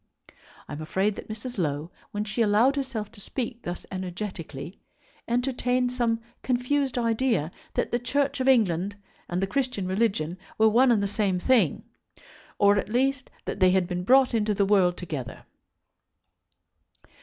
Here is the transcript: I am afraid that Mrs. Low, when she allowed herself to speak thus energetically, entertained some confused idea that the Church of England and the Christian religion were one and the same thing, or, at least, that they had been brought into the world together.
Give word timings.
I 0.67 0.73
am 0.73 0.81
afraid 0.81 1.13
that 1.15 1.27
Mrs. 1.27 1.59
Low, 1.59 1.91
when 2.09 2.23
she 2.23 2.41
allowed 2.41 2.75
herself 2.75 3.11
to 3.11 3.21
speak 3.21 3.61
thus 3.61 3.85
energetically, 3.91 4.79
entertained 5.27 5.91
some 5.91 6.21
confused 6.41 6.97
idea 6.97 7.51
that 7.75 7.91
the 7.91 7.99
Church 7.99 8.39
of 8.39 8.47
England 8.47 8.95
and 9.29 9.43
the 9.43 9.45
Christian 9.45 9.85
religion 9.87 10.39
were 10.57 10.69
one 10.69 10.91
and 10.91 11.03
the 11.03 11.07
same 11.07 11.37
thing, 11.37 11.83
or, 12.57 12.77
at 12.79 12.89
least, 12.89 13.29
that 13.45 13.59
they 13.59 13.69
had 13.69 13.85
been 13.87 14.03
brought 14.03 14.33
into 14.33 14.55
the 14.55 14.65
world 14.65 14.97
together. 14.97 15.43